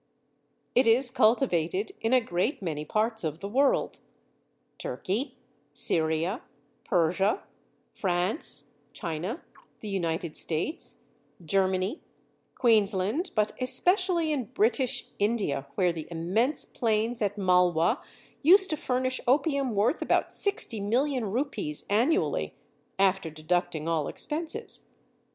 It 0.73 0.87
is 0.87 1.11
cultivated 1.11 1.91
in 2.01 2.11
a 2.11 2.19
great 2.19 2.59
many 2.59 2.83
parts 2.85 3.23
of 3.23 3.39
the 3.39 3.47
world 3.47 3.99
Turkey, 4.79 5.35
Syria, 5.75 6.41
Persia, 6.85 7.43
France, 7.93 8.63
China, 8.93 9.43
the 9.81 9.89
United 9.89 10.35
States, 10.35 11.03
Germany, 11.45 12.01
Queensland, 12.55 13.29
but 13.35 13.51
especially 13.61 14.31
in 14.31 14.45
British 14.45 15.09
India, 15.19 15.67
where 15.75 15.93
the 15.93 16.07
immense 16.09 16.65
plains 16.65 17.21
at 17.21 17.37
Malwa 17.37 18.01
used 18.41 18.71
to 18.71 18.77
furnish 18.77 19.21
opium 19.27 19.75
worth 19.75 20.01
about 20.01 20.33
sixty 20.33 20.79
million 20.79 21.25
rupees 21.31 21.85
annually 21.91 22.55
(after 22.97 23.29
deducting 23.29 23.87
all 23.87 24.07
expenses). 24.07 24.87